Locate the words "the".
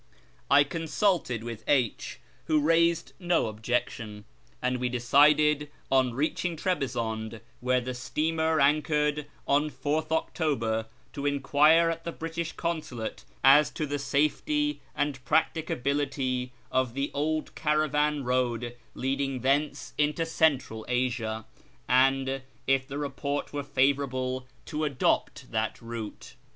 4.79-4.89, 7.81-7.93, 12.03-12.11, 13.85-13.99, 16.95-17.11, 22.87-22.97